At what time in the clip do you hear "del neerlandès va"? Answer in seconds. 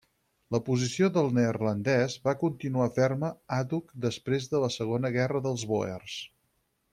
1.17-2.33